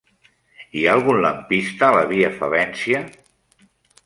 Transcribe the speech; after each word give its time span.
Hi 0.79 0.85
ha 0.87 0.95
algun 0.99 1.21
lampista 1.25 1.91
a 1.91 1.95
la 1.97 2.09
via 2.13 2.33
Favència? 2.41 3.05